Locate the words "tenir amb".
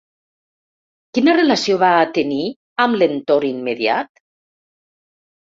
2.15-2.99